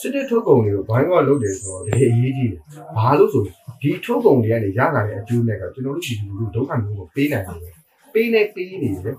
[0.00, 2.60] စစ်တဲ့ထုတ်ကုန်တွေကိုဘိုင်းကလုပ်တယ်ဆိုတော့ဒီအရေးကြီးတယ်။
[2.96, 3.42] ဘာလို့ဆို
[3.82, 7.74] ဒီထုတ်ကုန်တွေကနေရလာတဲ့အကျိုးနဲ့ကကျွန်တော်တို့ဒီလူလူဒုက္ခမျိုးကိုပေးနိုင်တယ်။
[8.14, 9.16] ပေးနေပေးနေတယ်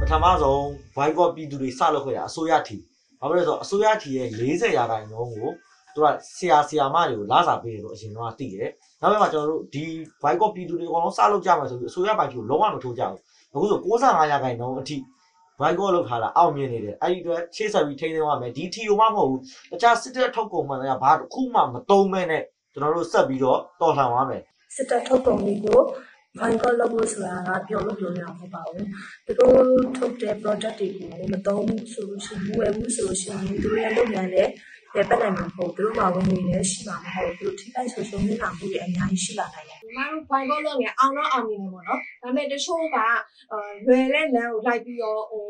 [0.00, 0.60] ပထမဆုံး
[0.96, 2.76] Viber ပြည်သူတွေစလုပ်ခဲ့တာအစိုးရထီ
[3.20, 5.50] ဘာဖြစ်လဲဆိုတော့အစိုးရထီရဲ့40ရာခိုင်နှုန်းကို
[5.94, 6.06] သူက
[6.36, 9.84] ဆရာဆရာမတွေကိုလာစာပေးတယ်လို့အရင်တော့သိတယ်နောက်ပိုင်းမှာကျွန်တော်တို့ဒီ
[10.22, 13.20] Viber ပြည်သူတွေအကုန်လုံးစလုပ်ကြမယ်ဆိုပြီးအစိုးရပိုင်ကြီးကိုလုံးဝမထိုးကြဘူး
[13.54, 14.96] အခုဆို65ရာခိုင်နှုန်းအထိ
[15.60, 19.40] Viber လောက်ထားတာအောင်မြင်နေတယ်အဲ့ဒီအတွက်ရှေ့ဆက်ပြီးထိန်းသိမ်းရမယ်ဒီထီကိုမှမဟုတ်ဘူး
[19.72, 24.42] တခြားစစ်တပ်ထုတ်ကုန်မှလည်းဘာတစ်ခုမှမတုံးမဲနဲ့ကျွန်တော်တို့ဆက်ပြီးတော့တော်လှန်သွားမယ်
[24.76, 25.80] စစ်တပ်ထုတ်ကုန်တွေကို
[26.38, 28.84] ဘိုင်ကောလုပ်လို့ဆိုတာကပြောလို့ပြောရမှာမဟုတ်ပါဘူး။
[29.26, 29.54] သူတို့
[29.96, 34.30] ထုတ်တဲ့ product တွေကိုမသုံးဘူးဆိုလို့ရှိရင်ဝယ်ဘူးဆိုလို့ရှိရင်သူတို့ရဲ့လုပ်ငန်း
[34.94, 42.98] လည်းရပတ်နိုင်မှာမဟုတ်ဘူးသူတို့မှာဝင်ငွေလည်းရှိမှာမဟုတ်ဘူးသူတို့ထိခိုက်ဆိုရှုံးနေတာမှုတွေအများကြီးရှိလာနိုင်တယ်ညီမတို့ဘိုင်ကောလုပ်နေအောင်တော့အောင်နေတယ်ပေါ့နော်ဒါပေမဲ့တချို့က
[43.52, 45.46] အဲလွယ်တဲ့လမ်းကိုလိုက်ပြီးတော့ဟို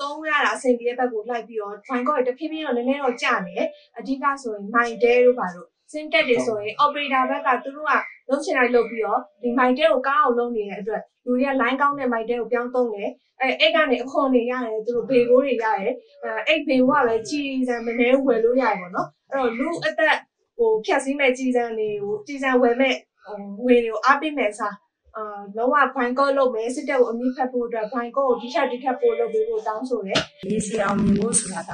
[0.00, 7.92] သုံးရတာအဆင်ပြေတဲ့ဘက်ကိုလိုက်ပြီးတော့ဘိုင်ကောတဖြည်းဖြည်းတော့နည်းနည်းတော့ကျနေတယ်အဓိကဆိုရင် my day တို့ပါတို့ စင်တက်တွေဆိုရင် operator ဘက်ကသူတို့က
[8.28, 15.92] လုံးချင်တိုင်းလုပ်ပြီးတော့ဒီ my day ကိုကောင်းအောင်လုပ်နေတဲ့အတွက်လူတွေက line ကောင်းတဲ့ my day ကိုပြောင်းသုံးတယ်အဲအဲ့ကနေအခွန်တွေရတယ်သူတို့ဘေကိုးတွေရတယ်
[16.24, 20.16] အဲအဲ့ဘေကိုကပဲကြီးစံမနေဝယ်လို့ရတယ်ပေါ့နော်အဲ့တော့လူအသက်
[20.56, 22.94] ဟိုဖြတ်စည်းမဲ့ကြီးစံတွေကိုကြီးစံဝယ်မဲ့
[23.26, 24.74] ဟိုငွေတွေကိုအားပေးမယ်စား
[25.16, 31.72] အာလုံးဝဘိုင်ကောလုပ်မယ်စစ်တပ်ကိုအမိဖတ်ဖို့အတွက်ဘိုင်ကောကိုဒီထက်ဒီထက်ပို့လုပ်ပေးဖို့တောင်းဆိုတယ်။ရေးစီအောင်မြင်ဖို့ဆိုတာက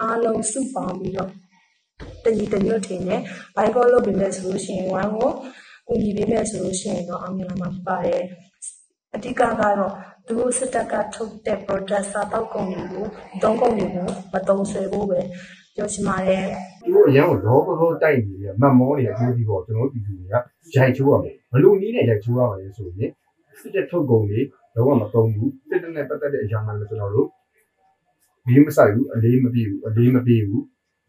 [0.00, 1.30] အားလုံးစုပေါင်းပြီးတော့
[2.24, 3.20] တညီတညွတ်ထင်တယ်။
[3.56, 5.30] ဘိုင်ကောလုပ်ပြီးမဲ့ဆိုလို့ရှိရင်ဝမ်းကို
[5.90, 8.22] ဦးညီပေးမဲ့ဆိုလို့ရှိရင်တော့အောင်မြင်လာမှာဖြစ်ပါတယ်။
[9.14, 9.92] အဓိကကတော့
[10.26, 13.06] သူတို့စစ်တပ်ကထုတ်တဲ့ product စာတောက်ကုန်တွေကို
[13.42, 15.20] သုံးကုန်တွေကိုမသုံးဆွဲဖို့ပဲ
[15.76, 16.44] ပြောချင်ပါတယ်။
[16.84, 23.10] သူတို့အရန်ကိုလောဘကောတိုက်နေတယ်မတ်မောနေတဲ့အကျိုးဒီပေါ့ကျွန်တော်တို့ပြည်သူတွေကရိုက်ချိုးရမယ်။ဘလို့နည်းနဲ့ရိုက်ချိုးရမှာလဲဆိုရင်
[23.60, 24.40] စစ်တဲ့ထုတ်ကုန်တွေ
[24.74, 27.28] လုံးဝမသုံးဘူး။စစ်တဲ့နဲ့ပတ်သက်တဲ့အရာမှလည်းကျွန်တော်တို့
[28.46, 30.62] ဘီးမဆိုင်ဘူးအလေးမပြေဘူးအလေးမပြေဘူး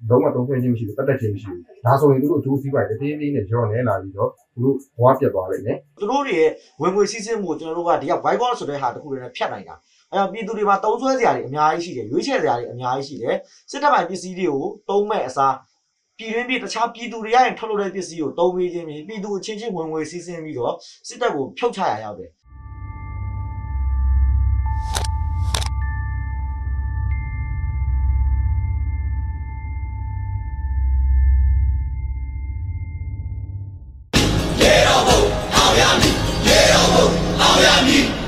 [0.10, 9.76] လုံးဝသုံးခွင့်ခြင်းမရှိဘူးပတ်သက်ခြင်းမရှိဘူး။ဒါဆိုရင်သူတို့အကျိုးစီးပွားရေးတည်တည်နဲ့ကြောနေလာပြီးတော့သူတို့ဘဝပြတ်သွားလိမ့်မယ်။သူတို့တွေရဲ့ဝင်ငွေစီးဆင်းမှုကိုကျွန်တော်တို့ကဒီက Viber ဆိုတဲ့ဟာတစ်ခုတည်းနဲ့ဖြတ်နိုင်တာ
[10.12, 13.36] အဲတော့ပြည်သူတွေမှာတုံးဆွဲစရာတွေအများကြီးရှိတယ်ရွေးချယ်စရာတွေအများကြီးရှိတယ်
[13.72, 15.56] စစ်တပ်ပိုင်းပစ္စည်းတွေကိုတုံးမဲ့အစား
[16.18, 20.74] ပြည်တွင်းပြည်တခြားပြည်သူတွေရရင်ထုတ်လုပ်တဲ့ပစ္စည်းကိုတုံးပေးခြင်းဖြင့်ပြည်သူအချင်းချင်းဝင်ငွေစီးဆင်းပြီးတော့
[21.08, 22.30] စစ်တပ်ကိုဖြုတ်ချရရောက်တယ်
[37.64, 38.23] lórí àmì.